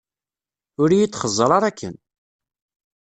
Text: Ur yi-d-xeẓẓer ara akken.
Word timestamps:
Ur 0.81 0.89
yi-d-xeẓẓer 0.97 1.51
ara 1.57 1.67
akken. 1.69 1.95